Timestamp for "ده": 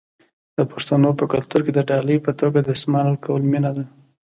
3.77-3.85